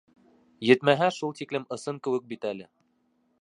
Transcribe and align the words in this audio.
Етмәһә, 0.69 1.09
шул 1.17 1.35
тиклем 1.41 1.67
ысын 1.77 2.01
кеүек 2.09 2.27
бит 2.33 2.49
әле! 2.55 2.67